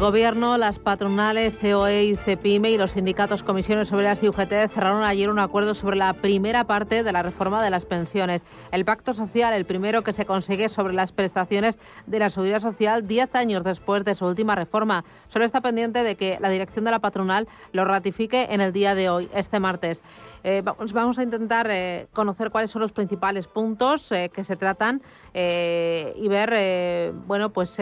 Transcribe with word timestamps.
Gobierno, 0.00 0.56
las 0.56 0.78
patronales 0.78 1.58
COE 1.58 2.04
y 2.04 2.16
CEPIME 2.16 2.70
y 2.70 2.78
los 2.78 2.92
sindicatos 2.92 3.42
Comisiones 3.42 3.92
Obreras 3.92 4.22
y 4.22 4.28
UGT 4.28 4.70
cerraron 4.72 5.04
ayer 5.04 5.28
un 5.28 5.38
acuerdo 5.38 5.74
sobre 5.74 5.98
la 5.98 6.14
primera 6.14 6.64
parte 6.64 7.04
de 7.04 7.12
la 7.12 7.22
reforma 7.22 7.62
de 7.62 7.68
las 7.68 7.84
pensiones. 7.84 8.42
El 8.72 8.86
pacto 8.86 9.12
social, 9.12 9.52
el 9.52 9.66
primero 9.66 10.02
que 10.02 10.14
se 10.14 10.24
consigue 10.24 10.70
sobre 10.70 10.94
las 10.94 11.12
prestaciones 11.12 11.78
de 12.06 12.18
la 12.18 12.30
seguridad 12.30 12.60
social 12.60 13.06
diez 13.06 13.34
años 13.34 13.62
después 13.62 14.02
de 14.06 14.14
su 14.14 14.24
última 14.24 14.54
reforma. 14.54 15.04
Solo 15.28 15.44
está 15.44 15.60
pendiente 15.60 16.02
de 16.02 16.16
que 16.16 16.38
la 16.40 16.48
dirección 16.48 16.86
de 16.86 16.92
la 16.92 17.00
patronal 17.00 17.46
lo 17.72 17.84
ratifique 17.84 18.48
en 18.50 18.62
el 18.62 18.72
día 18.72 18.94
de 18.94 19.10
hoy, 19.10 19.28
este 19.34 19.60
martes. 19.60 20.00
Eh, 20.44 20.62
vamos 20.64 21.18
a 21.18 21.22
intentar 21.22 21.68
eh, 21.70 22.06
conocer 22.14 22.50
cuáles 22.50 22.70
son 22.70 22.80
los 22.80 22.92
principales 22.92 23.46
puntos 23.46 24.10
eh, 24.12 24.30
que 24.32 24.44
se 24.44 24.56
tratan 24.56 25.02
y 25.34 26.28
ver, 26.28 27.12
bueno, 27.26 27.50
pues 27.52 27.78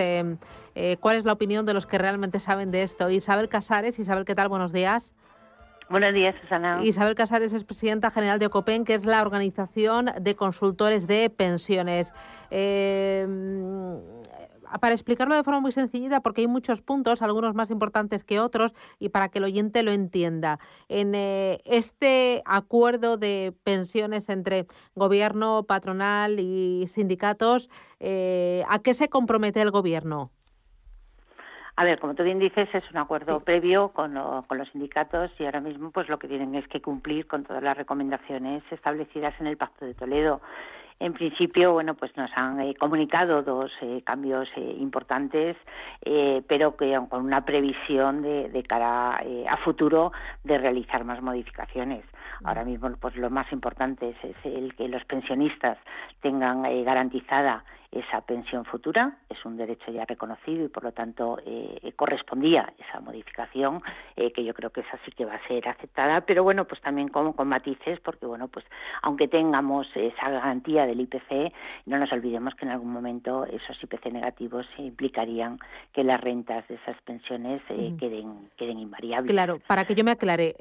cuál 1.01 1.17
es 1.17 1.25
la 1.25 1.33
opinión 1.33 1.67
de 1.67 1.75
los 1.75 1.87
que 1.87 1.99
realmente 1.99 2.41
saben 2.41 2.71
de 2.71 2.83
esto. 2.83 3.11
Isabel 3.11 3.49
Casares, 3.49 3.99
Isabel, 3.99 4.25
¿qué 4.25 4.35
tal? 4.35 4.49
Buenos 4.49 4.73
días. 4.73 5.15
Buenos 5.91 6.13
días, 6.13 6.35
Susana. 6.41 6.81
Isabel 6.85 7.15
Casares 7.15 7.53
es 7.53 7.65
presidenta 7.65 8.11
general 8.11 8.39
de 8.39 8.47
Ocopen, 8.47 8.85
que 8.85 8.95
es 8.95 9.05
la 9.05 9.23
organización 9.23 10.11
de 10.21 10.37
consultores 10.37 11.07
de 11.07 11.31
pensiones 11.31 12.13
para 14.81 14.95
explicarlo 14.95 15.35
de 15.35 15.43
forma 15.43 15.61
muy 15.61 15.73
sencillita, 15.73 16.21
porque 16.21 16.43
hay 16.43 16.47
muchos 16.47 16.83
puntos, 16.83 17.23
algunos 17.23 17.55
más 17.55 17.71
importantes 17.71 18.25
que 18.25 18.41
otros, 18.41 18.75
y 18.99 19.09
para 19.09 19.29
que 19.29 19.39
el 19.39 19.45
oyente 19.45 19.83
lo 19.83 19.93
entienda. 19.93 20.59
En 20.89 21.15
eh, 21.15 21.61
este 21.65 22.43
acuerdo 22.45 23.17
de 23.17 23.55
pensiones 23.65 24.29
entre 24.29 24.67
gobierno, 24.95 25.65
patronal 25.65 26.39
y 26.39 26.87
sindicatos, 26.89 27.69
eh, 28.01 28.63
¿a 28.69 28.81
qué 28.81 28.95
se 28.95 29.09
compromete 29.09 29.63
el 29.63 29.71
gobierno? 29.71 30.31
A 31.79 31.85
ver, 31.85 32.01
como 32.01 32.17
tú 32.17 32.25
bien 32.25 32.41
dices, 32.41 32.69
es 32.75 32.91
un 32.91 32.97
acuerdo 32.97 33.39
previo 33.39 33.91
con, 33.91 34.15
con, 34.49 34.59
los 34.59 34.69
sindicatos 34.71 35.31
y 35.39 35.45
ahora 35.45 35.61
mismo 35.61 35.93
pues 35.93 36.09
lo 36.09 36.19
que 36.19 36.27
tienen 36.27 36.57
es 36.57 36.67
que 36.67 36.83
cumplir 36.83 37.29
con 37.29 37.45
todas 37.45 37.63
las 37.63 37.77
recomendaciones 37.77 38.65
establecidas 38.73 39.33
en 39.39 39.47
el 39.47 39.57
Pacto 39.57 39.85
de 39.85 39.95
Toledo. 39.95 40.41
En 41.01 41.13
principio, 41.13 41.73
bueno, 41.73 41.95
pues 41.95 42.17
nos 42.17 42.31
han 42.35 42.61
eh, 42.61 42.75
comunicado 42.75 43.45
dos 43.45 43.71
eh, 43.83 44.03
cambios 44.05 44.51
eh, 44.57 44.77
importantes, 44.81 45.57
pero 46.49 46.77
que 46.77 46.99
con 47.09 47.25
una 47.25 47.45
previsión 47.45 48.23
de, 48.23 48.49
de 48.49 48.63
cara 48.63 49.21
a 49.49 49.57
futuro 49.59 50.13
de 50.43 50.59
realizar 50.59 51.05
más 51.05 51.21
modificaciones. 51.23 52.05
Ahora 52.45 52.65
mismo, 52.65 52.91
pues 53.01 53.17
lo 53.17 53.31
más 53.31 53.51
importante 53.53 54.11
es, 54.11 54.19
el 54.45 54.75
que 54.75 54.89
los 54.89 55.05
pensionistas 55.05 55.79
tengan 56.21 56.63
garantizada 56.85 57.65
esa 57.91 58.21
pensión 58.21 58.65
futura, 58.65 59.19
es 59.29 59.45
un 59.47 59.57
derecho 59.57 59.91
ya 59.91 60.05
reconocido 60.05 60.65
y 60.65 60.69
por 60.69 60.85
lo 60.85 60.93
tanto 60.93 61.39
eh, 61.45 61.93
correspondía 61.97 62.73
esa 62.79 63.01
modificación, 63.01 63.83
eh, 64.15 64.31
que 64.33 64.45
yo 64.45 64.53
creo 64.53 64.71
que 64.71 64.81
esa 64.81 64.99
sí 65.05 65.11
que 65.13 65.25
va 65.25 65.35
a 65.35 65.49
ser 65.49 65.67
aceptada, 65.69 66.21
pero 66.23 66.45
bueno, 66.45 66.67
pues 66.67 66.81
también 66.83 67.09
con, 67.09 67.33
con 67.33 67.49
matices, 67.49 67.99
porque 68.01 68.27
bueno, 68.27 68.49
pues 68.49 68.67
aunque 69.03 69.27
tengamos 69.27 69.91
esa 69.97 70.29
garantía 70.29 70.87
del 70.89 71.01
IPC, 71.01 71.53
no 71.87 71.99
nos 71.99 72.13
olvidemos 72.13 72.55
que 72.55 72.65
en 72.65 72.73
algún 72.73 72.93
momento 72.93 73.45
esos 73.45 73.83
IPC 73.83 74.13
negativos 74.13 74.67
implicarían 74.79 75.59
que 75.93 76.05
las 76.05 76.21
rentas 76.21 76.67
de 76.69 76.77
esas 76.77 77.01
pensiones 77.03 77.63
eh, 77.69 77.95
queden, 77.99 78.51
queden 78.57 78.79
invariables. 78.79 79.31
Claro, 79.31 79.61
para 79.67 79.85
que 79.85 79.95
yo 79.95 80.05
me 80.05 80.13
aclare, 80.13 80.55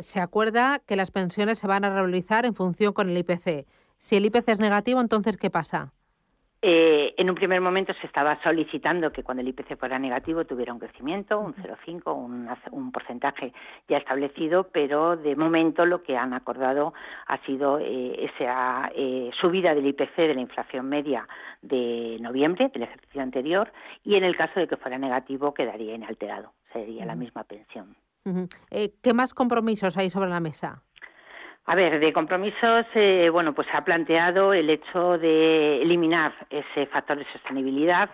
se 0.00 0.20
acuerda 0.20 0.80
que 0.86 0.96
las 0.96 1.10
pensiones 1.10 1.58
se 1.58 1.66
van 1.66 1.84
a 1.84 1.90
revalorizar 1.90 2.46
en 2.46 2.54
función 2.54 2.92
con 2.92 3.10
el 3.10 3.18
IPC. 3.18 3.66
Si 3.98 4.16
el 4.16 4.26
IPC 4.26 4.48
es 4.48 4.58
negativo, 4.58 5.00
entonces 5.00 5.36
¿qué 5.36 5.50
pasa? 5.50 5.92
Eh, 6.62 7.14
en 7.18 7.28
un 7.28 7.36
primer 7.36 7.60
momento 7.60 7.92
se 7.92 8.06
estaba 8.06 8.40
solicitando 8.42 9.12
que 9.12 9.22
cuando 9.22 9.42
el 9.42 9.48
IPC 9.48 9.78
fuera 9.78 9.98
negativo 9.98 10.46
tuviera 10.46 10.72
un 10.72 10.78
crecimiento, 10.78 11.38
un 11.38 11.54
0,5, 11.54 12.16
un, 12.16 12.48
un 12.70 12.92
porcentaje 12.92 13.52
ya 13.88 13.98
establecido, 13.98 14.68
pero 14.72 15.16
de 15.16 15.36
momento 15.36 15.84
lo 15.84 16.02
que 16.02 16.16
han 16.16 16.32
acordado 16.32 16.94
ha 17.26 17.38
sido 17.44 17.78
eh, 17.78 18.24
esa 18.24 18.90
eh, 18.94 19.30
subida 19.38 19.74
del 19.74 19.86
IPC 19.86 20.16
de 20.16 20.34
la 20.34 20.40
inflación 20.40 20.88
media 20.88 21.28
de 21.60 22.16
noviembre 22.20 22.70
del 22.72 22.84
ejercicio 22.84 23.20
anterior 23.20 23.70
y 24.02 24.14
en 24.14 24.24
el 24.24 24.36
caso 24.36 24.58
de 24.58 24.66
que 24.66 24.76
fuera 24.76 24.98
negativo 24.98 25.52
quedaría 25.52 25.94
inalterado, 25.94 26.54
sería 26.72 27.04
la 27.04 27.14
misma 27.14 27.44
pensión. 27.44 27.96
¿Qué 28.70 29.14
más 29.14 29.34
compromisos 29.34 29.96
hay 29.96 30.10
sobre 30.10 30.30
la 30.30 30.40
mesa? 30.40 30.82
A 31.68 31.74
ver, 31.74 31.98
de 31.98 32.12
compromisos, 32.12 32.86
eh, 32.94 33.28
bueno, 33.28 33.52
pues 33.52 33.66
se 33.66 33.76
ha 33.76 33.84
planteado 33.84 34.52
el 34.52 34.70
hecho 34.70 35.18
de 35.18 35.82
eliminar 35.82 36.32
ese 36.48 36.86
factor 36.86 37.18
de 37.18 37.24
sostenibilidad. 37.32 38.08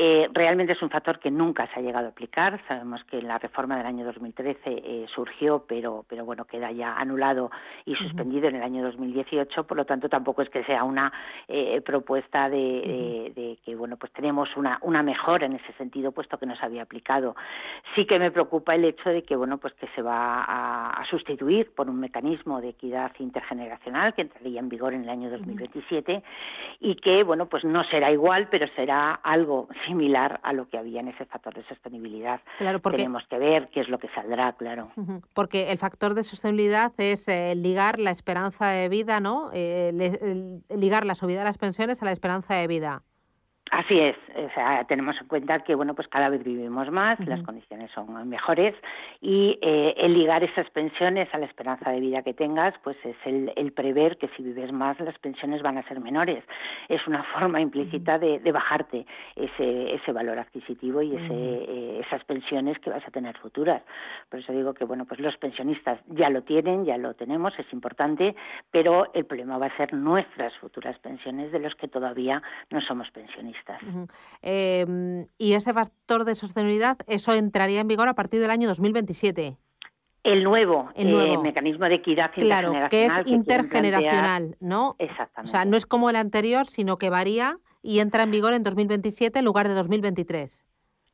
Eh, 0.00 0.28
realmente 0.32 0.74
es 0.74 0.82
un 0.82 0.90
factor 0.90 1.18
que 1.18 1.28
nunca 1.28 1.66
se 1.66 1.80
ha 1.80 1.82
llegado 1.82 2.06
a 2.06 2.10
aplicar. 2.10 2.60
Sabemos 2.68 3.02
que 3.02 3.18
en 3.18 3.26
la 3.26 3.38
reforma 3.38 3.76
del 3.76 3.86
año 3.86 4.04
2013 4.04 4.60
eh, 4.64 5.06
surgió, 5.08 5.64
pero, 5.66 6.04
pero 6.08 6.24
bueno, 6.24 6.44
queda 6.44 6.70
ya 6.70 6.94
anulado 6.94 7.50
y 7.84 7.96
suspendido 7.96 8.46
en 8.46 8.54
el 8.54 8.62
año 8.62 8.84
2018. 8.84 9.66
Por 9.66 9.76
lo 9.76 9.84
tanto, 9.86 10.08
tampoco 10.08 10.42
es 10.42 10.50
que 10.50 10.62
sea 10.62 10.84
una 10.84 11.12
propuesta 11.84 12.48
de, 12.48 13.58
que, 13.64 13.74
bueno, 13.74 13.96
pues 13.96 14.12
tenemos 14.12 14.56
una, 14.56 14.78
una 14.82 15.02
mejora 15.02 15.46
en 15.46 15.54
ese 15.54 15.72
sentido, 15.72 16.12
puesto 16.12 16.38
que 16.38 16.46
no 16.46 16.54
se 16.54 16.64
había 16.64 16.82
aplicado. 16.82 17.34
Sí 17.96 18.04
que 18.04 18.20
me 18.20 18.30
preocupa 18.30 18.76
el 18.76 18.84
hecho 18.84 19.10
de 19.10 19.24
que, 19.24 19.34
bueno, 19.34 19.58
pues 19.58 19.72
que 19.74 19.88
se 19.96 20.02
va 20.02 20.44
a, 20.44 20.90
a 20.90 21.04
sustituir 21.06 21.74
por 21.74 21.90
un 21.90 21.98
mecanismo 21.98 22.60
de 22.60 22.74
que 22.74 22.88
intergeneracional 23.18 24.14
que 24.14 24.22
entraría 24.22 24.60
en 24.60 24.68
vigor 24.68 24.94
en 24.94 25.02
el 25.02 25.08
año 25.08 25.30
2027 25.30 26.22
y 26.80 26.94
que, 26.96 27.24
bueno, 27.24 27.48
pues 27.48 27.64
no 27.64 27.82
será 27.84 28.12
igual, 28.12 28.48
pero 28.48 28.66
será 28.68 29.12
algo 29.12 29.68
similar 29.88 30.38
a 30.44 30.52
lo 30.52 30.68
que 30.68 30.78
había 30.78 31.00
en 31.00 31.08
ese 31.08 31.24
factor 31.24 31.54
de 31.54 31.64
sostenibilidad. 31.64 32.40
Claro, 32.58 32.80
porque... 32.80 32.98
Tenemos 32.98 33.26
que 33.26 33.38
ver 33.38 33.68
qué 33.70 33.80
es 33.80 33.88
lo 33.88 33.98
que 33.98 34.08
saldrá, 34.08 34.52
claro. 34.52 34.92
Porque 35.34 35.72
el 35.72 35.78
factor 35.78 36.14
de 36.14 36.22
sostenibilidad 36.22 36.92
es 36.98 37.26
eh, 37.26 37.54
ligar 37.56 37.98
la 37.98 38.10
esperanza 38.10 38.68
de 38.68 38.88
vida, 38.88 39.18
¿no? 39.18 39.50
Eh, 39.52 40.60
ligar 40.70 41.04
la 41.04 41.14
subida 41.14 41.40
de 41.40 41.44
las 41.46 41.58
pensiones 41.58 42.00
a 42.02 42.04
la 42.04 42.12
esperanza 42.12 42.54
de 42.54 42.66
vida. 42.66 43.02
Así 43.70 44.00
es, 44.00 44.16
o 44.34 44.48
sea, 44.54 44.84
tenemos 44.84 45.20
en 45.20 45.26
cuenta 45.26 45.58
que 45.60 45.74
bueno, 45.74 45.94
pues 45.94 46.08
cada 46.08 46.30
vez 46.30 46.42
vivimos 46.42 46.90
más, 46.90 47.18
las 47.26 47.42
condiciones 47.42 47.90
son 47.90 48.28
mejores 48.28 48.74
y 49.20 49.58
eh, 49.60 49.94
el 49.98 50.14
ligar 50.14 50.42
esas 50.42 50.70
pensiones 50.70 51.28
a 51.34 51.38
la 51.38 51.46
esperanza 51.46 51.90
de 51.90 52.00
vida 52.00 52.22
que 52.22 52.32
tengas, 52.32 52.74
pues 52.82 52.96
es 53.04 53.16
el, 53.24 53.72
prever 53.72 54.16
que 54.16 54.28
si 54.28 54.42
vives 54.42 54.72
más 54.72 54.98
las 55.00 55.18
pensiones 55.18 55.62
van 55.62 55.76
a 55.76 55.82
ser 55.82 56.00
menores. 56.00 56.42
Es 56.88 57.06
una 57.06 57.22
forma 57.34 57.60
implícita 57.60 58.18
de, 58.18 58.40
bajarte 58.50 59.06
ese, 59.36 59.94
ese 59.94 60.12
valor 60.12 60.38
adquisitivo 60.38 61.02
y 61.02 61.14
ese, 61.14 61.34
eh, 61.34 62.00
esas 62.00 62.24
pensiones 62.24 62.78
que 62.78 62.90
vas 62.90 63.06
a 63.06 63.10
tener 63.10 63.36
futuras. 63.36 63.82
Por 64.30 64.40
eso 64.40 64.52
digo 64.52 64.72
que 64.72 64.84
bueno, 64.84 65.04
pues 65.04 65.20
los 65.20 65.36
pensionistas 65.36 66.00
ya 66.06 66.30
lo 66.30 66.42
tienen, 66.42 66.86
ya 66.86 66.96
lo 66.96 67.14
tenemos, 67.14 67.58
es 67.58 67.70
importante, 67.72 68.34
pero 68.70 69.10
el 69.12 69.26
problema 69.26 69.58
va 69.58 69.66
a 69.66 69.76
ser 69.76 69.92
nuestras 69.92 70.56
futuras 70.56 70.98
pensiones 71.00 71.52
de 71.52 71.58
los 71.58 71.74
que 71.74 71.88
todavía 71.88 72.42
no 72.70 72.80
somos 72.80 73.10
pensionistas. 73.10 73.57
Em, 74.42 75.26
y 75.38 75.54
ese 75.54 75.72
factor 75.72 76.24
de 76.24 76.34
sostenibilidad, 76.34 76.98
eso 77.06 77.32
entraría 77.34 77.80
en 77.80 77.88
vigor 77.88 78.08
a 78.08 78.14
partir 78.14 78.40
del 78.40 78.50
año 78.50 78.68
2027. 78.68 79.56
El 80.24 80.44
nuevo, 80.44 80.90
el 80.94 81.10
nuevo. 81.10 81.34
Eh, 81.34 81.38
mecanismo 81.38 81.86
de 81.86 81.94
equidad 81.94 82.30
claro, 82.34 82.72
que 82.90 83.06
es 83.06 83.12
intergeneracional, 83.26 84.56
¿no? 84.60 84.96
Exactamente. 84.98 85.50
O 85.50 85.52
sea, 85.52 85.64
no 85.64 85.76
es 85.76 85.86
como 85.86 86.10
el 86.10 86.16
anterior, 86.16 86.66
sino 86.66 86.98
que 86.98 87.08
varía 87.08 87.58
y 87.82 88.00
entra 88.00 88.24
en 88.24 88.30
vigor 88.30 88.52
en 88.52 88.62
2027 88.62 89.38
en 89.38 89.44
lugar 89.44 89.68
de 89.68 89.74
2023. 89.74 90.64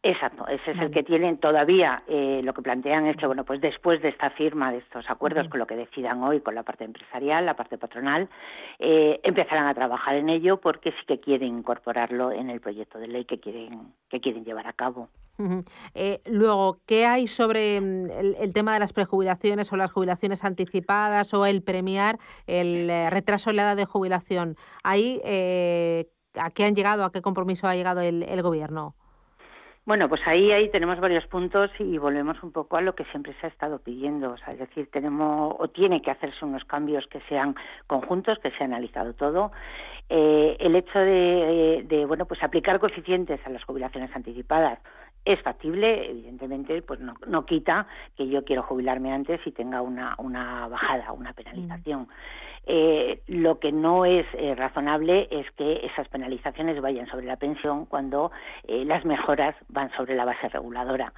Exacto, 0.06 0.46
ese 0.48 0.72
es 0.72 0.78
el 0.80 0.90
que 0.90 1.02
tienen 1.02 1.38
todavía. 1.38 2.02
Eh, 2.06 2.42
lo 2.44 2.52
que 2.52 2.60
plantean 2.60 3.06
es 3.06 3.16
que, 3.16 3.26
bueno, 3.26 3.46
pues 3.46 3.62
después 3.62 4.02
de 4.02 4.10
esta 4.10 4.28
firma 4.28 4.70
de 4.70 4.78
estos 4.78 5.08
acuerdos, 5.08 5.48
con 5.48 5.58
lo 5.58 5.66
que 5.66 5.76
decidan 5.76 6.22
hoy 6.22 6.40
con 6.40 6.54
la 6.54 6.62
parte 6.62 6.84
empresarial, 6.84 7.46
la 7.46 7.56
parte 7.56 7.78
patronal, 7.78 8.28
eh, 8.78 9.18
empezarán 9.22 9.66
a 9.66 9.72
trabajar 9.72 10.16
en 10.16 10.28
ello 10.28 10.60
porque 10.60 10.90
sí 10.90 11.06
que 11.06 11.20
quieren 11.20 11.56
incorporarlo 11.56 12.32
en 12.32 12.50
el 12.50 12.60
proyecto 12.60 12.98
de 12.98 13.08
ley 13.08 13.24
que 13.24 13.40
quieren 13.40 13.94
que 14.10 14.20
quieren 14.20 14.44
llevar 14.44 14.66
a 14.66 14.74
cabo. 14.74 15.08
Eh, 15.94 16.20
luego, 16.26 16.80
¿qué 16.84 17.06
hay 17.06 17.26
sobre 17.26 17.80
mm, 17.80 18.10
el, 18.40 18.52
tema 18.52 18.74
de 18.74 18.80
las 18.80 18.92
prejubilaciones 18.92 19.72
o 19.72 19.76
las 19.76 19.90
jubilaciones 19.90 20.44
anticipadas 20.44 21.32
o 21.32 21.46
el 21.46 21.62
premiar 21.62 22.18
el 22.46 23.10
retraso 23.10 23.48
en 23.48 23.56
la 23.56 23.62
edad 23.62 23.76
de 23.76 23.86
jubilación? 23.86 24.58
Ahí, 24.82 25.22
¿a 26.34 26.50
qué 26.50 26.64
han 26.66 26.74
llegado, 26.74 27.04
a 27.04 27.10
qué 27.10 27.22
compromiso 27.22 27.66
ha 27.66 27.74
llegado 27.74 28.02
el 28.02 28.42
gobierno? 28.42 28.94
Bueno, 29.86 30.08
pues 30.08 30.26
ahí, 30.26 30.50
ahí 30.50 30.70
tenemos 30.70 30.98
varios 30.98 31.26
puntos 31.26 31.70
y 31.78 31.98
volvemos 31.98 32.42
un 32.42 32.52
poco 32.52 32.78
a 32.78 32.80
lo 32.80 32.94
que 32.94 33.04
siempre 33.04 33.34
se 33.38 33.46
ha 33.46 33.50
estado 33.50 33.80
pidiendo. 33.80 34.30
O 34.30 34.36
sea, 34.38 34.54
es 34.54 34.58
decir, 34.58 34.88
tenemos 34.90 35.54
o 35.58 35.68
tiene 35.68 36.00
que 36.00 36.10
hacerse 36.10 36.42
unos 36.46 36.64
cambios 36.64 37.06
que 37.06 37.20
sean 37.28 37.54
conjuntos, 37.86 38.38
que 38.38 38.50
se 38.52 38.62
ha 38.62 38.66
analizado 38.66 39.12
todo. 39.12 39.52
Eh, 40.08 40.56
el 40.58 40.74
hecho 40.74 40.98
de, 40.98 41.84
de, 41.86 42.06
bueno, 42.06 42.24
pues 42.24 42.42
aplicar 42.42 42.80
coeficientes 42.80 43.40
a 43.44 43.50
las 43.50 43.62
jubilaciones 43.64 44.10
anticipadas 44.16 44.78
es 45.24 45.40
factible, 45.42 46.10
evidentemente, 46.10 46.82
pues 46.82 47.00
no, 47.00 47.14
no, 47.26 47.46
quita 47.46 47.86
que 48.16 48.28
yo 48.28 48.44
quiero 48.44 48.62
jubilarme 48.62 49.12
antes 49.12 49.40
y 49.46 49.52
tenga 49.52 49.80
una, 49.80 50.14
una 50.18 50.68
bajada, 50.68 51.12
una 51.12 51.32
penalización. 51.32 52.08
Eh, 52.66 53.22
lo 53.26 53.58
que 53.58 53.72
no 53.72 54.04
es 54.04 54.26
eh, 54.34 54.54
razonable 54.54 55.28
es 55.30 55.50
que 55.52 55.86
esas 55.86 56.08
penalizaciones 56.08 56.80
vayan 56.80 57.06
sobre 57.06 57.26
la 57.26 57.36
pensión 57.36 57.86
cuando 57.86 58.32
eh, 58.64 58.84
las 58.84 59.04
mejoras 59.04 59.54
van 59.68 59.90
sobre 59.92 60.14
la 60.14 60.24
base 60.24 60.48
reguladora. 60.48 61.12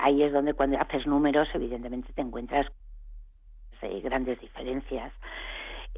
ahí 0.00 0.22
es 0.22 0.32
donde 0.32 0.54
cuando 0.54 0.78
haces 0.80 1.06
números, 1.06 1.48
evidentemente 1.54 2.12
te 2.14 2.22
encuentras 2.22 2.72
grandes 4.02 4.40
diferencias. 4.40 5.12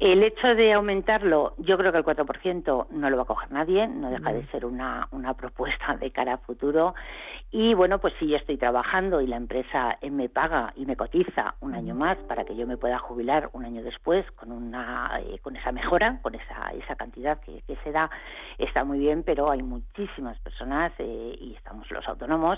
El 0.01 0.23
hecho 0.23 0.55
de 0.55 0.71
aumentarlo, 0.71 1.55
yo 1.57 1.77
creo 1.77 1.91
que 1.91 1.97
el 1.97 2.05
4% 2.05 2.87
no 2.89 3.09
lo 3.09 3.17
va 3.17 3.23
a 3.23 3.25
coger 3.25 3.51
nadie, 3.51 3.85
no 3.85 4.09
deja 4.09 4.31
de 4.31 4.47
ser 4.47 4.65
una, 4.65 5.09
una 5.11 5.33
propuesta 5.33 5.97
de 5.97 6.09
cara 6.11 6.35
a 6.35 6.37
futuro. 6.37 6.95
Y 7.51 7.73
bueno, 7.73 7.99
pues 7.99 8.13
si 8.17 8.29
yo 8.29 8.37
estoy 8.37 8.55
trabajando 8.55 9.19
y 9.19 9.27
la 9.27 9.35
empresa 9.35 9.97
me 10.09 10.29
paga 10.29 10.71
y 10.77 10.85
me 10.85 10.95
cotiza 10.95 11.55
un 11.59 11.75
año 11.75 11.95
más 11.95 12.15
para 12.29 12.45
que 12.45 12.55
yo 12.55 12.65
me 12.65 12.77
pueda 12.77 12.97
jubilar 12.97 13.49
un 13.51 13.65
año 13.65 13.83
después 13.83 14.25
con, 14.37 14.53
una, 14.53 15.19
eh, 15.19 15.37
con 15.39 15.57
esa 15.57 15.73
mejora, 15.73 16.19
con 16.21 16.33
esa, 16.33 16.69
esa 16.71 16.95
cantidad 16.95 17.41
que, 17.41 17.61
se 17.83 17.91
da, 17.91 18.09
está 18.57 18.85
muy 18.85 18.99
bien, 18.99 19.23
pero 19.23 19.51
hay 19.51 19.63
muchísimas 19.63 20.39
personas, 20.39 20.93
eh, 20.99 21.37
y 21.41 21.55
estamos 21.55 21.91
los 21.91 22.07
autónomos, 22.07 22.57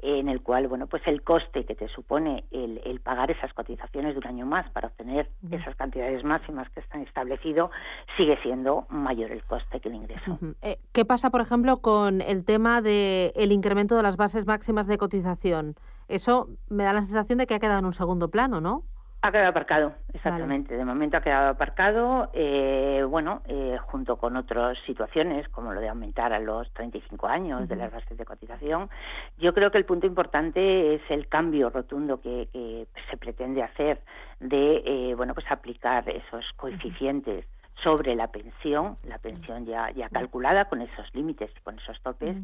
en 0.00 0.28
el 0.28 0.42
cual, 0.42 0.68
bueno, 0.68 0.88
pues 0.88 1.06
el 1.06 1.22
coste 1.22 1.64
que 1.64 1.74
te 1.74 1.88
supone 1.88 2.44
el, 2.50 2.82
el 2.84 3.00
pagar 3.00 3.30
esas 3.30 3.54
cotizaciones 3.54 4.12
de 4.12 4.18
un 4.18 4.26
año 4.26 4.44
más 4.44 4.68
para 4.70 4.88
obtener 4.88 5.30
esas 5.50 5.74
cantidades 5.76 6.22
máximas 6.22 6.68
que 6.70 6.81
establecido, 7.02 7.70
sigue 8.16 8.36
siendo 8.42 8.86
mayor 8.88 9.30
el 9.30 9.44
coste 9.44 9.80
que 9.80 9.88
el 9.88 9.94
ingreso. 9.94 10.38
Eh, 10.62 10.78
¿Qué 10.92 11.04
pasa, 11.04 11.30
por 11.30 11.40
ejemplo, 11.40 11.76
con 11.78 12.20
el 12.20 12.44
tema 12.44 12.80
del 12.80 13.32
el 13.34 13.52
incremento 13.52 13.96
de 13.96 14.02
las 14.02 14.16
bases 14.16 14.46
máximas 14.46 14.86
de 14.86 14.98
cotización? 14.98 15.76
Eso 16.08 16.48
me 16.68 16.84
da 16.84 16.92
la 16.92 17.02
sensación 17.02 17.38
de 17.38 17.46
que 17.46 17.54
ha 17.54 17.58
quedado 17.58 17.78
en 17.78 17.86
un 17.86 17.92
segundo 17.92 18.28
plano, 18.28 18.60
¿no? 18.60 18.84
Ha 19.24 19.30
quedado 19.30 19.50
aparcado, 19.50 19.94
exactamente. 20.12 20.76
De 20.76 20.84
momento 20.84 21.16
ha 21.16 21.20
quedado 21.20 21.50
aparcado, 21.50 22.28
eh, 22.32 23.06
bueno, 23.08 23.40
eh, 23.46 23.78
junto 23.80 24.16
con 24.16 24.36
otras 24.36 24.76
situaciones, 24.78 25.48
como 25.48 25.72
lo 25.72 25.80
de 25.80 25.88
aumentar 25.88 26.32
a 26.32 26.40
los 26.40 26.68
35 26.72 27.28
años 27.28 27.68
de 27.68 27.76
las 27.76 27.92
bases 27.92 28.18
de 28.18 28.24
cotización. 28.24 28.90
Yo 29.38 29.54
creo 29.54 29.70
que 29.70 29.78
el 29.78 29.84
punto 29.84 30.08
importante 30.08 30.96
es 30.96 31.02
el 31.08 31.28
cambio 31.28 31.70
rotundo 31.70 32.20
que, 32.20 32.88
se 33.08 33.16
pretende 33.16 33.62
hacer 33.62 34.00
de, 34.40 34.82
eh, 34.84 35.14
bueno, 35.14 35.34
pues 35.34 35.48
aplicar 35.52 36.08
esos 36.08 36.52
coeficientes 36.54 37.46
sobre 37.74 38.16
la 38.16 38.26
pensión, 38.32 38.98
la 39.04 39.18
pensión 39.18 39.66
ya, 39.66 39.92
ya 39.92 40.08
calculada 40.08 40.64
con 40.64 40.82
esos 40.82 41.14
límites 41.14 41.52
y 41.56 41.60
con 41.60 41.78
esos 41.78 42.00
topes, 42.00 42.36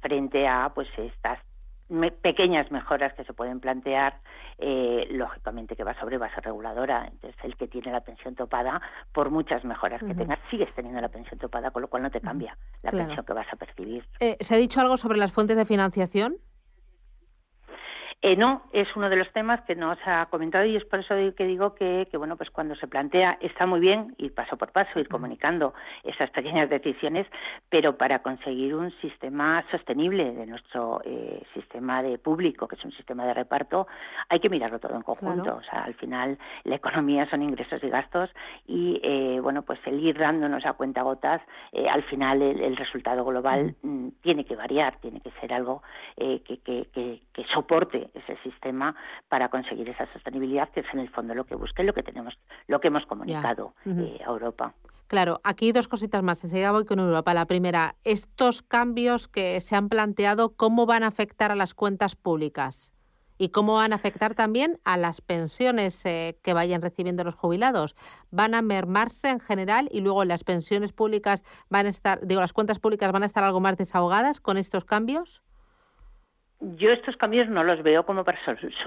frente 0.00 0.46
a 0.46 0.70
pues 0.72 0.88
estas 0.96 1.40
pequeñas 2.22 2.70
mejoras 2.70 3.12
que 3.14 3.24
se 3.24 3.32
pueden 3.32 3.60
plantear, 3.60 4.20
eh, 4.58 5.06
lógicamente 5.10 5.76
que 5.76 5.84
va 5.84 5.98
sobre 5.98 6.18
base 6.18 6.40
reguladora. 6.40 7.06
Entonces, 7.06 7.38
el 7.44 7.56
que 7.56 7.68
tiene 7.68 7.92
la 7.92 8.00
pensión 8.00 8.34
topada, 8.34 8.80
por 9.12 9.30
muchas 9.30 9.64
mejoras 9.64 10.02
que 10.02 10.14
tengas, 10.14 10.38
sigues 10.50 10.72
teniendo 10.74 11.00
la 11.00 11.08
pensión 11.08 11.38
topada, 11.38 11.70
con 11.70 11.82
lo 11.82 11.88
cual 11.88 12.02
no 12.02 12.10
te 12.10 12.20
cambia 12.20 12.56
la 12.82 12.90
pensión 12.90 13.24
que 13.24 13.32
vas 13.32 13.52
a 13.52 13.56
percibir. 13.56 14.06
Eh, 14.20 14.36
¿Se 14.40 14.54
ha 14.54 14.58
dicho 14.58 14.80
algo 14.80 14.96
sobre 14.96 15.18
las 15.18 15.32
fuentes 15.32 15.56
de 15.56 15.64
financiación? 15.64 16.38
Eh, 18.26 18.34
no, 18.34 18.62
es 18.72 18.88
uno 18.96 19.08
de 19.08 19.14
los 19.14 19.30
temas 19.30 19.60
que 19.60 19.76
nos 19.76 19.98
ha 20.04 20.26
comentado 20.26 20.64
y 20.64 20.74
es 20.74 20.84
por 20.84 20.98
eso 20.98 21.14
que 21.36 21.46
digo 21.46 21.76
que, 21.76 22.08
bueno, 22.18 22.36
pues 22.36 22.50
cuando 22.50 22.74
se 22.74 22.88
plantea 22.88 23.38
está 23.40 23.66
muy 23.66 23.78
bien 23.78 24.16
ir 24.18 24.34
paso 24.34 24.56
por 24.56 24.72
paso, 24.72 24.98
ir 24.98 25.08
comunicando 25.08 25.74
esas 26.02 26.30
pequeñas 26.30 26.68
decisiones, 26.68 27.28
pero 27.68 27.96
para 27.96 28.22
conseguir 28.22 28.74
un 28.74 28.90
sistema 29.00 29.64
sostenible 29.70 30.32
de 30.32 30.44
nuestro 30.44 31.02
eh, 31.04 31.40
sistema 31.54 32.02
de 32.02 32.18
público, 32.18 32.66
que 32.66 32.74
es 32.74 32.84
un 32.84 32.90
sistema 32.90 33.24
de 33.26 33.32
reparto, 33.32 33.86
hay 34.28 34.40
que 34.40 34.50
mirarlo 34.50 34.80
todo 34.80 34.96
en 34.96 35.02
conjunto. 35.02 35.54
O 35.54 35.62
sea, 35.62 35.84
al 35.84 35.94
final 35.94 36.36
la 36.64 36.74
economía 36.74 37.30
son 37.30 37.42
ingresos 37.42 37.80
y 37.84 37.88
gastos 37.90 38.34
y, 38.66 39.00
eh, 39.04 39.38
bueno, 39.40 39.62
pues 39.62 39.78
el 39.84 40.00
ir 40.00 40.18
dándonos 40.18 40.66
a 40.66 40.72
cuenta 40.72 41.02
gotas, 41.02 41.42
al 41.88 42.02
final 42.02 42.42
el, 42.42 42.76
resultado 42.76 43.24
global 43.24 43.76
mm, 43.82 44.08
tiene 44.20 44.44
que 44.44 44.56
variar, 44.56 44.98
tiene 45.00 45.20
que 45.20 45.30
ser 45.40 45.54
algo 45.54 45.84
que, 46.16 46.40
que 46.42 47.44
soporte 47.54 48.10
ese 48.16 48.36
sistema 48.42 48.94
para 49.28 49.48
conseguir 49.48 49.88
esa 49.88 50.10
sostenibilidad, 50.12 50.68
que 50.70 50.80
es 50.80 50.86
en 50.92 51.00
el 51.00 51.08
fondo 51.10 51.34
lo 51.34 51.44
que 51.44 51.54
busca 51.54 51.82
y 51.82 51.86
lo 51.86 51.94
que 51.94 52.02
tenemos, 52.02 52.38
lo 52.66 52.80
que 52.80 52.88
hemos 52.88 53.06
comunicado 53.06 53.74
eh, 53.84 54.20
a 54.24 54.30
Europa. 54.30 54.74
Claro, 55.06 55.40
aquí 55.44 55.70
dos 55.70 55.86
cositas 55.86 56.22
más. 56.22 56.42
Enseguida 56.42 56.72
voy 56.72 56.84
con 56.84 56.98
Europa. 56.98 57.32
La 57.32 57.46
primera, 57.46 57.94
estos 58.02 58.62
cambios 58.62 59.28
que 59.28 59.60
se 59.60 59.76
han 59.76 59.88
planteado, 59.88 60.56
¿cómo 60.56 60.84
van 60.84 61.04
a 61.04 61.08
afectar 61.08 61.52
a 61.52 61.56
las 61.56 61.74
cuentas 61.74 62.16
públicas? 62.16 62.92
¿Y 63.38 63.50
cómo 63.50 63.74
van 63.74 63.92
a 63.92 63.96
afectar 63.96 64.34
también 64.34 64.80
a 64.84 64.96
las 64.96 65.20
pensiones 65.20 66.04
eh, 66.06 66.38
que 66.42 66.54
vayan 66.54 66.80
recibiendo 66.80 67.22
los 67.22 67.34
jubilados? 67.34 67.94
¿Van 68.30 68.54
a 68.54 68.62
mermarse 68.62 69.28
en 69.28 69.40
general 69.40 69.88
y 69.92 70.00
luego 70.00 70.24
las 70.24 70.42
pensiones 70.42 70.92
públicas 70.92 71.44
van 71.68 71.86
a 71.86 71.90
estar, 71.90 72.26
digo, 72.26 72.40
las 72.40 72.54
cuentas 72.54 72.78
públicas 72.78 73.12
van 73.12 73.22
a 73.22 73.26
estar 73.26 73.44
algo 73.44 73.60
más 73.60 73.76
desahogadas 73.76 74.40
con 74.40 74.56
estos 74.56 74.86
cambios? 74.86 75.42
Yo 76.58 76.90
estos 76.90 77.18
cambios 77.18 77.48
no 77.48 77.64
los 77.64 77.82
veo 77.82 78.06
como 78.06 78.24
para 78.24 78.38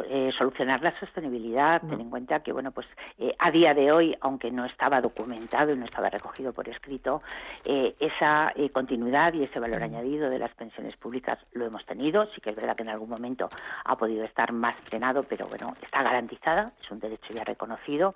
eh, 0.10 0.32
solucionar 0.36 0.82
la 0.82 1.00
sostenibilidad. 1.00 1.82
Ten 1.82 2.02
en 2.02 2.10
cuenta 2.10 2.40
que, 2.40 2.52
bueno, 2.52 2.72
pues 2.72 2.88
eh, 3.20 3.36
a 3.38 3.52
día 3.52 3.76
de 3.76 3.92
hoy, 3.92 4.18
aunque 4.22 4.50
no 4.50 4.66
estaba 4.66 5.00
documentado 5.02 5.72
y 5.72 5.78
no 5.78 5.86
estaba 5.86 6.10
recogido 6.10 6.52
por 6.52 6.68
escrito, 6.68 7.22
eh, 7.64 7.96
esa 8.00 8.54
continuidad 8.74 9.34
y 9.34 9.44
ese 9.44 9.60
valor 9.60 9.84
añadido 9.84 10.32
de 10.32 10.40
las 10.40 10.52
pensiones 10.56 10.98
públicas 10.98 11.38
lo 11.54 11.64
hemos 11.64 11.86
tenido. 11.86 12.26
Sí 12.34 12.42
que 12.42 12.50
es 12.50 12.56
verdad 12.56 12.76
que 12.76 12.82
en 12.82 12.90
algún 12.90 13.10
momento 13.10 13.50
ha 13.86 13.96
podido 13.98 14.24
estar 14.24 14.52
más 14.52 14.76
frenado, 14.86 15.24
pero 15.24 15.46
bueno, 15.46 15.76
está 15.84 16.02
garantizada, 16.02 16.74
es 16.82 16.90
un 16.90 17.00
derecho 17.00 17.34
ya 17.34 17.44
reconocido. 17.44 18.16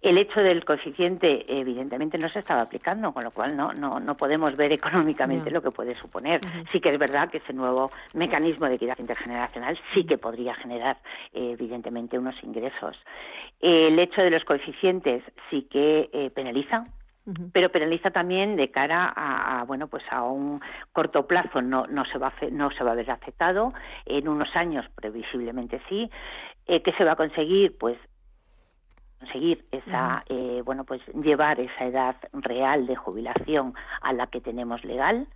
El 0.00 0.16
hecho 0.16 0.40
del 0.40 0.64
coeficiente, 0.64 1.44
evidentemente, 1.60 2.16
no 2.16 2.28
se 2.30 2.38
estaba 2.38 2.62
aplicando, 2.62 3.12
con 3.12 3.24
lo 3.24 3.32
cual 3.32 3.54
no, 3.54 3.72
no, 3.74 4.00
no 4.00 4.16
podemos 4.16 4.56
ver 4.56 4.72
económicamente 4.72 5.50
lo 5.50 5.60
que 5.60 5.72
puede 5.72 5.94
suponer. 5.96 6.40
Sí 6.72 6.80
que 6.80 6.90
es 6.90 6.98
verdad 6.98 7.28
que 7.28 7.38
ese 7.38 7.52
nuevo 7.52 7.90
mecanismo 8.14 8.66
de 8.66 8.77
equidad 8.78 8.98
intergeneracional 8.98 9.78
sí 9.92 10.04
que 10.04 10.18
podría 10.18 10.54
generar, 10.54 10.98
eh, 11.32 11.50
evidentemente, 11.52 12.18
unos 12.18 12.42
ingresos. 12.42 12.98
el 13.60 13.98
hecho 13.98 14.22
de 14.22 14.30
los 14.30 14.44
coeficientes 14.44 15.22
sí 15.50 15.68
que 15.70 16.08
eh, 16.12 16.30
penaliza, 16.30 16.84
pero 17.52 17.70
penaliza 17.70 18.10
también 18.10 18.56
de 18.56 18.70
cara 18.70 19.12
a, 19.14 19.64
bueno 19.64 19.88
pues 19.88 20.02
a 20.10 20.22
un 20.22 20.62
corto 20.92 21.26
plazo. 21.26 21.60
No 21.60 21.86
no 21.86 22.04
se 22.06 22.18
va 22.18 22.28
a, 22.28 22.46
no 22.50 22.70
se 22.70 22.84
va 22.84 22.92
a 22.92 22.94
ver 22.94 23.10
afectado. 23.10 23.74
En 24.06 24.28
unos 24.28 24.54
años 24.56 24.88
previsiblemente 24.94 25.80
sí. 25.88 26.10
Eh, 26.66 26.82
qué 26.82 26.92
se 26.92 27.04
va 27.04 27.12
a 27.12 27.16
conseguir 27.16 27.76
pues 27.76 27.98
conseguir 29.18 29.66
esa 29.70 30.24
bueno 30.64 30.84
pues 30.84 31.00
llevar 31.08 31.60
esa 31.60 31.84
edad 31.84 32.16
real 32.32 32.86
de 32.86 32.96
jubilación 32.96 33.74
a 34.00 34.12
la 34.12 34.26
que 34.28 34.40
tenemos 34.40 34.84
legal 34.84 35.28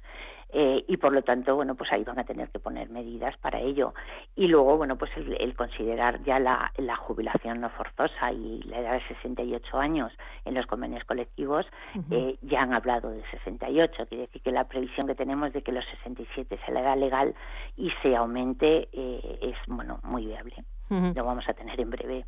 eh, 0.55 0.84
y 0.87 0.99
por 0.99 1.14
lo 1.14 1.23
tanto, 1.23 1.56
bueno, 1.56 1.75
pues 1.75 1.90
ahí 1.93 2.05
van 2.05 2.19
a 2.19 2.25
tener 2.25 2.50
que 2.50 2.58
poner 2.58 2.90
medidas 2.90 3.37
para 3.38 3.58
ello. 3.58 3.94
Y 4.37 4.49
luego, 4.49 4.76
bueno, 4.76 4.97
pues 4.99 5.11
el, 5.16 5.54
considerar 5.57 6.23
ya 6.25 6.38
la, 6.38 6.71
jubilación 6.97 7.61
no 7.62 7.71
forzosa 7.71 8.33
y 8.33 8.62
la 8.64 8.80
edad 8.80 8.92
de 8.92 9.00
68 9.00 9.78
años 9.78 10.12
en 10.45 10.54
los 10.54 10.66
convenios 10.66 11.04
colectivos, 11.04 11.66
eh, 12.11 12.37
ya 12.42 12.62
han 12.62 12.75
hablado 12.75 13.11
de 13.11 13.23
68, 13.30 14.07
quiere 14.09 14.26
decir 14.26 14.42
que 14.42 14.52
la 14.52 14.68
previsión 14.68 15.07
que 15.07 15.14
tenemos 15.14 15.52
de 15.54 15.62
que 15.62 15.73
los 15.73 15.85
67 15.87 16.59
sea 16.64 16.75
la 16.75 16.80
edad 16.80 16.99
legal 16.99 17.35
y 17.76 17.90
se 18.02 18.14
aumente 18.14 18.88
eh, 18.92 19.38
es, 19.40 19.57
bueno, 19.66 20.00
muy 20.02 20.26
viable. 20.26 20.64
Lo 20.90 21.25
vamos 21.25 21.49
a 21.49 21.54
tener 21.54 21.80
en 21.80 21.88
breve. 21.88 22.26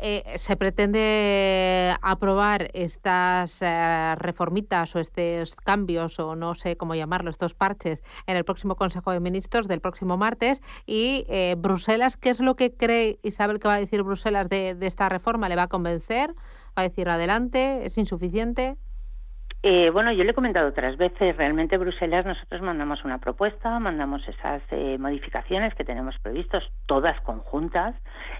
Eh, 0.00 0.34
¿Se 0.36 0.56
pretende 0.56 1.94
aprobar 2.00 2.70
estas 2.72 3.60
eh, 3.62 4.14
reformitas 4.16 4.94
o 4.94 5.00
estos 5.00 5.54
cambios, 5.56 6.20
o 6.20 6.36
no 6.36 6.54
sé 6.54 6.76
cómo 6.76 6.94
llamarlo, 6.94 7.30
estos 7.30 7.54
parches, 7.54 8.02
en 8.26 8.36
el 8.36 8.44
próximo 8.44 8.76
Consejo 8.76 9.10
de 9.10 9.20
Ministros 9.20 9.66
del 9.66 9.80
próximo 9.80 10.16
martes? 10.16 10.62
Y 10.86 11.24
eh, 11.28 11.56
Bruselas, 11.58 12.16
¿qué 12.16 12.30
es 12.30 12.40
lo 12.40 12.54
que 12.54 12.74
cree 12.74 13.18
Isabel 13.22 13.58
que 13.58 13.68
va 13.68 13.74
a 13.74 13.80
decir 13.80 14.02
Bruselas 14.02 14.48
de 14.48 14.76
esta 14.80 15.08
reforma? 15.08 15.48
¿Le 15.48 15.56
va 15.56 15.64
a 15.64 15.68
convencer? 15.68 16.34
¿Va 16.78 16.82
a 16.82 16.82
decir 16.82 17.08
adelante? 17.08 17.84
¿Es 17.86 17.98
insuficiente? 17.98 18.76
Eh, 19.62 19.90
bueno, 19.90 20.12
yo 20.12 20.22
le 20.22 20.30
he 20.30 20.34
comentado 20.34 20.68
otras 20.68 20.96
veces, 20.96 21.36
realmente 21.36 21.76
Bruselas 21.78 22.24
nosotros 22.24 22.60
mandamos 22.62 23.04
una 23.04 23.18
propuesta, 23.18 23.80
mandamos 23.80 24.26
esas 24.28 24.62
eh, 24.70 24.96
modificaciones 24.98 25.74
que 25.74 25.84
tenemos 25.84 26.18
previstos, 26.18 26.70
todas 26.86 27.20
conjuntas. 27.22 27.96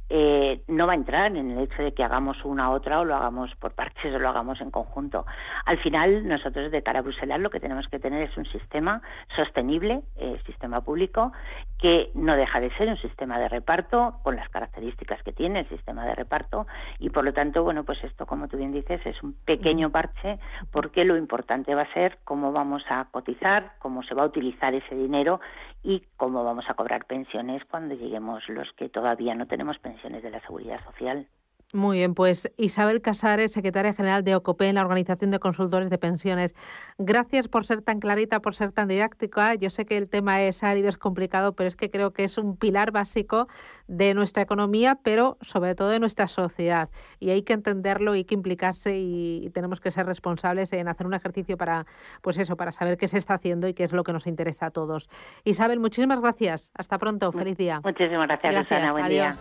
Eh, 0.08 0.62
no 0.68 0.86
va 0.86 0.92
a 0.92 0.96
entrar 0.96 1.34
en 1.36 1.50
el 1.50 1.58
hecho 1.58 1.82
de 1.82 1.94
que 1.94 2.04
hagamos 2.04 2.44
una 2.44 2.66
a 2.66 2.70
otra 2.70 3.00
o 3.00 3.04
lo 3.04 3.16
hagamos 3.16 3.54
por 3.56 3.74
partes 3.74 4.14
o 4.14 4.18
lo 4.18 4.28
hagamos 4.28 4.60
en 4.60 4.70
conjunto. 4.70 5.26
Al 5.64 5.78
final, 5.78 6.28
nosotros 6.28 6.70
de 6.70 6.82
cara 6.82 7.00
a 7.00 7.02
Bruselas 7.02 7.40
lo 7.40 7.50
que 7.50 7.60
tenemos 7.60 7.88
que 7.88 7.98
tener 7.98 8.22
es 8.22 8.36
un 8.36 8.44
sistema 8.44 9.02
sostenible, 9.34 10.02
sistema 10.44 10.82
público, 10.82 11.32
que 11.78 12.10
no 12.14 12.36
deja 12.36 12.60
de 12.60 12.70
ser 12.72 12.88
un 12.88 12.96
sistema 12.96 13.38
de 13.38 13.48
reparto 13.48 14.20
con 14.22 14.36
las 14.36 14.48
características 14.48 15.22
que 15.22 15.32
tiene 15.32 15.60
el 15.60 15.68
sistema 15.68 16.04
de 16.04 16.14
reparto 16.14 16.66
y 16.98 17.10
por 17.10 17.24
lo 17.24 17.32
tanto, 17.32 17.62
bueno, 17.64 17.84
pues 17.84 18.02
esto, 18.04 18.26
como 18.26 18.48
tú 18.48 18.56
bien 18.56 18.72
dices, 18.72 19.04
es 19.04 19.22
un 19.22 19.34
pequeño 19.44 19.90
parche 19.90 20.38
porque 20.70 21.04
lo 21.06 21.16
importante 21.16 21.74
va 21.74 21.82
a 21.82 21.92
ser 21.92 22.18
cómo 22.24 22.52
vamos 22.52 22.84
a 22.88 23.04
cotizar, 23.10 23.74
cómo 23.78 24.02
se 24.02 24.14
va 24.14 24.22
a 24.22 24.26
utilizar 24.26 24.74
ese 24.74 24.94
dinero 24.94 25.40
y 25.82 26.02
cómo 26.16 26.44
vamos 26.44 26.68
a 26.68 26.74
cobrar 26.74 27.06
pensiones 27.06 27.64
cuando 27.64 27.94
lleguemos 27.94 28.48
los 28.48 28.72
que 28.74 28.88
todavía 28.88 29.34
no 29.34 29.46
tenemos 29.46 29.78
pensiones 29.78 30.22
de 30.22 30.30
la 30.30 30.40
seguridad 30.40 30.82
social. 30.84 31.28
Muy 31.76 31.98
bien, 31.98 32.14
pues 32.14 32.50
Isabel 32.56 33.02
Casares, 33.02 33.52
secretaria 33.52 33.92
general 33.92 34.24
de 34.24 34.34
OCOPE, 34.34 34.70
en 34.70 34.76
la 34.76 34.80
Organización 34.80 35.30
de 35.30 35.38
Consultores 35.38 35.90
de 35.90 35.98
Pensiones. 35.98 36.54
Gracias 36.96 37.48
por 37.48 37.66
ser 37.66 37.82
tan 37.82 38.00
clarita, 38.00 38.40
por 38.40 38.54
ser 38.54 38.72
tan 38.72 38.88
didáctica. 38.88 39.54
Yo 39.56 39.68
sé 39.68 39.84
que 39.84 39.98
el 39.98 40.08
tema 40.08 40.40
es 40.40 40.64
árido, 40.64 40.88
es 40.88 40.96
complicado, 40.96 41.52
pero 41.52 41.68
es 41.68 41.76
que 41.76 41.90
creo 41.90 42.14
que 42.14 42.24
es 42.24 42.38
un 42.38 42.56
pilar 42.56 42.92
básico 42.92 43.46
de 43.88 44.14
nuestra 44.14 44.42
economía, 44.42 44.98
pero 45.02 45.36
sobre 45.42 45.74
todo 45.74 45.90
de 45.90 46.00
nuestra 46.00 46.28
sociedad. 46.28 46.88
Y 47.20 47.28
hay 47.28 47.42
que 47.42 47.52
entenderlo, 47.52 48.12
hay 48.12 48.24
que 48.24 48.34
implicarse 48.34 48.96
y 48.96 49.50
tenemos 49.52 49.78
que 49.78 49.90
ser 49.90 50.06
responsables 50.06 50.72
en 50.72 50.88
hacer 50.88 51.06
un 51.06 51.12
ejercicio 51.12 51.58
para, 51.58 51.84
pues 52.22 52.38
eso, 52.38 52.56
para 52.56 52.72
saber 52.72 52.96
qué 52.96 53.06
se 53.06 53.18
está 53.18 53.34
haciendo 53.34 53.68
y 53.68 53.74
qué 53.74 53.84
es 53.84 53.92
lo 53.92 54.02
que 54.02 54.14
nos 54.14 54.26
interesa 54.26 54.64
a 54.64 54.70
todos. 54.70 55.10
Isabel, 55.44 55.78
muchísimas 55.78 56.22
gracias. 56.22 56.72
Hasta 56.74 56.96
pronto. 56.96 57.32
Feliz 57.32 57.58
día. 57.58 57.82
Muchísimas 57.84 58.28
gracias, 58.28 58.54
gracias. 58.54 58.92
Buen 58.92 59.08
día. 59.10 59.36